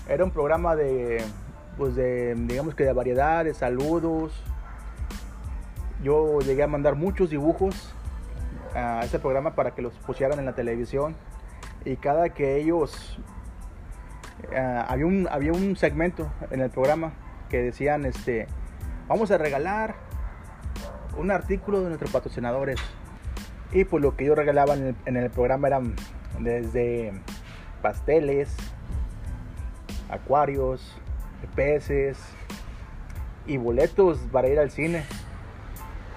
Era 0.08 0.24
un 0.24 0.32
programa 0.32 0.76
de, 0.76 1.22
pues 1.78 1.96
de, 1.96 2.36
digamos 2.36 2.76
que 2.76 2.84
de 2.86 2.94
variedades, 2.94 3.58
saludos, 3.58 4.32
yo 6.04 6.40
llegué 6.40 6.64
a 6.64 6.68
mandar 6.68 6.96
muchos 6.96 7.32
dibujos 7.32 7.94
a 8.76 9.04
ese 9.04 9.20
programa 9.20 9.56
para 9.56 9.72
que 9.72 9.82
los 9.82 9.94
pusieran 9.94 10.38
en 10.38 10.46
la 10.46 10.54
televisión 10.54 11.16
y 11.84 11.96
cada 11.96 12.30
que 12.30 12.58
ellos 12.58 13.18
eh, 14.52 14.84
había 14.88 15.06
un 15.06 15.28
había 15.32 15.54
un 15.54 15.76
segmento 15.76 16.30
en 16.52 16.62
el 16.62 16.70
programa 16.70 17.14
que 17.50 17.62
decían 17.62 18.06
este 18.06 18.48
vamos 19.08 19.32
a 19.32 19.38
regalar 19.38 19.96
un 21.18 21.32
artículo 21.32 21.82
de 21.82 21.88
nuestros 21.88 22.12
patrocinadores 22.12 22.80
y 23.72 23.86
pues 23.86 24.02
lo 24.02 24.16
que 24.16 24.26
ellos 24.26 24.38
regalaban 24.38 24.80
en 24.80 24.88
el, 24.88 24.96
en 25.06 25.18
el 25.18 25.30
programa 25.30 25.68
eran 25.68 25.96
desde 26.40 27.14
pasteles 27.82 28.56
acuarios 30.10 30.98
peces 31.56 32.18
y 33.46 33.58
boletos 33.58 34.18
para 34.32 34.48
ir 34.48 34.60
al 34.60 34.72
cine 34.72 35.04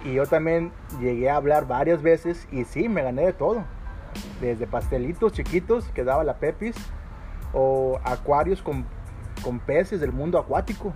y 0.05 0.15
yo 0.15 0.27
también 0.27 0.73
llegué 1.01 1.29
a 1.29 1.37
hablar 1.37 1.67
varias 1.67 2.03
veces 2.03 2.47
y 2.53 2.65
sí, 2.65 2.89
me 2.89 3.03
gané 3.03 3.27
de 3.27 3.33
todo. 3.33 3.65
Desde 4.41 4.67
pastelitos 4.67 5.33
chiquitos 5.33 5.89
que 5.89 6.05
daba 6.05 6.25
la 6.25 6.39
Pepis 6.39 6.77
o 7.53 7.99
acuarios 8.05 8.63
con, 8.63 8.87
peces 9.67 10.01
del 10.01 10.13
mundo 10.13 10.39
acuático. 10.39 10.93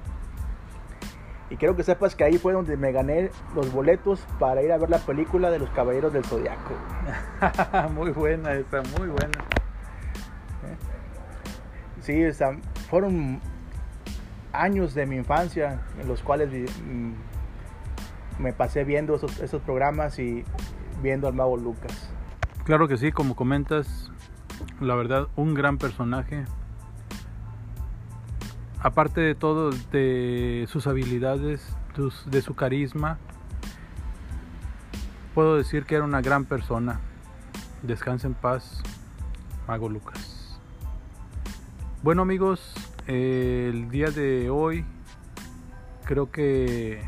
Y 1.52 1.56
quiero 1.56 1.76
que 1.76 1.82
sepas 1.82 2.14
que 2.14 2.24
ahí 2.24 2.38
fue 2.38 2.54
donde 2.54 2.78
me 2.78 2.92
gané 2.92 3.30
los 3.54 3.70
boletos 3.70 4.26
para 4.38 4.62
ir 4.62 4.72
a 4.72 4.78
ver 4.78 4.88
la 4.88 5.00
película 5.00 5.50
de 5.50 5.58
los 5.58 5.68
Caballeros 5.68 6.10
del 6.10 6.24
Zodiaco. 6.24 6.72
muy 7.94 8.10
buena 8.10 8.54
esa, 8.54 8.80
muy 8.98 9.08
buena. 9.08 9.38
Sí, 12.00 12.22
fueron 12.88 13.38
años 14.54 14.94
de 14.94 15.04
mi 15.04 15.16
infancia 15.16 15.82
en 16.00 16.08
los 16.08 16.22
cuales 16.22 16.48
mm, 16.50 17.12
me 18.38 18.54
pasé 18.54 18.84
viendo 18.84 19.16
esos, 19.16 19.60
programas 19.60 20.18
y 20.18 20.44
viendo 21.02 21.28
al 21.28 21.34
mago 21.34 21.58
Lucas. 21.58 22.10
Claro 22.64 22.88
que 22.88 22.96
sí, 22.96 23.12
como 23.12 23.36
comentas, 23.36 24.10
la 24.80 24.94
verdad, 24.94 25.28
un 25.36 25.52
gran 25.52 25.76
personaje. 25.76 26.46
Aparte 28.82 29.20
de 29.20 29.34
todo, 29.36 29.70
de 29.92 30.66
sus 30.68 30.88
habilidades, 30.88 31.76
de 32.26 32.42
su 32.42 32.54
carisma, 32.54 33.18
puedo 35.34 35.56
decir 35.56 35.84
que 35.84 35.94
era 35.94 36.04
una 36.04 36.20
gran 36.20 36.44
persona. 36.44 37.00
Descansa 37.82 38.26
en 38.26 38.34
paz, 38.34 38.82
Mago 39.68 39.88
Lucas. 39.88 40.58
Bueno 42.02 42.22
amigos, 42.22 42.74
el 43.06 43.88
día 43.88 44.10
de 44.10 44.50
hoy 44.50 44.84
creo 46.04 46.32
que 46.32 47.00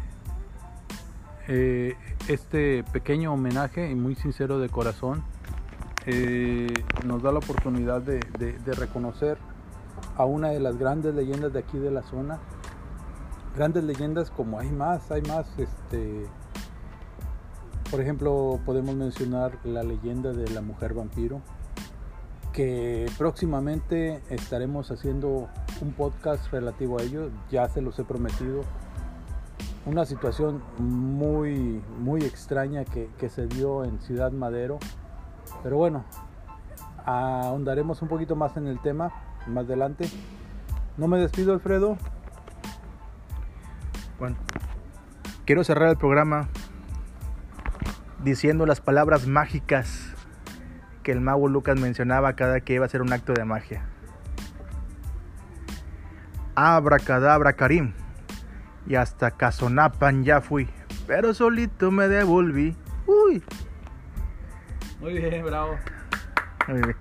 eh, 1.48 1.96
este 2.28 2.84
pequeño 2.92 3.32
homenaje 3.32 3.90
y 3.90 3.96
muy 3.96 4.14
sincero 4.14 4.60
de 4.60 4.68
corazón 4.68 5.24
eh, 6.06 6.72
nos 7.04 7.22
da 7.22 7.32
la 7.32 7.38
oportunidad 7.38 8.00
de, 8.02 8.20
reconocer 8.74 9.38
a 10.16 10.24
una 10.24 10.48
de 10.50 10.60
las 10.60 10.78
grandes 10.78 11.14
leyendas 11.14 11.52
de 11.52 11.58
aquí 11.58 11.78
de 11.78 11.90
la 11.90 12.02
zona. 12.02 12.38
Grandes 13.56 13.84
leyendas 13.84 14.30
como 14.30 14.58
hay 14.58 14.70
más, 14.70 15.10
hay 15.10 15.22
más, 15.22 15.46
este, 15.58 16.26
Por 17.90 18.00
ejemplo, 18.00 18.58
podemos 18.64 18.94
mencionar 18.94 19.58
la 19.64 19.82
leyenda 19.82 20.32
de 20.32 20.48
la 20.50 20.60
mujer 20.60 20.94
vampiro, 20.94 21.40
que 22.52 23.06
próximamente 23.16 24.22
estaremos 24.30 24.90
haciendo 24.90 25.48
un 25.80 25.92
podcast 25.92 26.50
relativo 26.52 26.98
a 26.98 27.02
ello, 27.02 27.30
ya 27.50 27.68
se 27.68 27.80
los 27.80 27.98
he 27.98 28.04
prometido. 28.04 28.62
Una 29.86 30.06
situación 30.06 30.62
muy, 30.78 31.82
muy 32.00 32.22
extraña 32.22 32.84
que, 32.84 33.10
que 33.18 33.28
se 33.28 33.46
dio 33.46 33.84
en 33.84 34.00
Ciudad 34.00 34.32
Madero, 34.32 34.78
pero 35.62 35.76
bueno, 35.76 36.04
ahondaremos 37.04 38.00
un 38.02 38.08
poquito 38.08 38.34
más 38.34 38.56
en 38.56 38.66
el 38.66 38.80
tema 38.80 39.12
más 39.46 39.64
adelante. 39.64 40.08
No 40.96 41.08
me 41.08 41.18
despido, 41.18 41.52
Alfredo. 41.52 41.98
Bueno, 44.18 44.36
quiero 45.44 45.64
cerrar 45.64 45.88
el 45.88 45.96
programa 45.96 46.48
diciendo 48.22 48.64
las 48.64 48.80
palabras 48.80 49.26
mágicas 49.26 50.14
que 51.02 51.12
el 51.12 51.20
mago 51.20 51.48
Lucas 51.48 51.78
mencionaba 51.78 52.34
cada 52.34 52.60
que 52.60 52.74
iba 52.74 52.84
a 52.84 52.86
hacer 52.86 53.02
un 53.02 53.12
acto 53.12 53.34
de 53.34 53.44
magia. 53.44 53.84
Abracadabra 56.54 57.54
Karim. 57.54 57.92
Y 58.86 58.96
hasta 58.96 59.30
Casonapan 59.30 60.24
ya 60.24 60.42
fui, 60.42 60.68
pero 61.06 61.32
solito 61.32 61.90
me 61.90 62.06
devolví. 62.06 62.76
Uy. 63.06 63.42
Muy 65.00 65.14
bien, 65.14 65.42
bravo. 65.42 65.76
Muy 66.68 66.82
bien. 66.82 66.96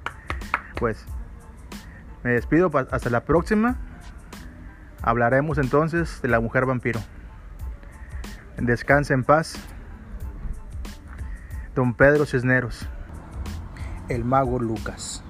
Pues 0.79 1.05
me 2.23 2.31
despido 2.31 2.71
hasta 2.91 3.09
la 3.09 3.25
próxima. 3.25 3.77
Hablaremos 5.01 5.57
entonces 5.57 6.21
de 6.21 6.29
la 6.29 6.39
mujer 6.39 6.65
vampiro. 6.65 6.99
Descanse 8.57 9.13
en 9.13 9.23
paz. 9.23 9.55
Don 11.75 11.93
Pedro 11.93 12.25
Cisneros. 12.25 12.87
El 14.09 14.23
mago 14.23 14.59
Lucas. 14.59 15.23